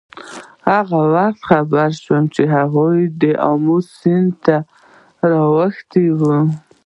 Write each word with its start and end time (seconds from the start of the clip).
هغه 0.69 0.99
وخت 1.15 1.41
خبر 1.49 1.89
شو 2.03 2.17
چې 2.35 2.43
هغوی 2.55 2.99
د 3.21 3.23
آمو 3.49 3.77
تر 3.81 3.87
سیند 3.99 4.45
را 5.29 5.41
اوښتي 5.53 6.05
وو. 6.19 6.37